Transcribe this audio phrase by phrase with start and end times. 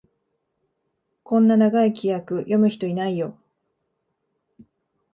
[1.21, 3.37] こんな長い規約、読む人いないよ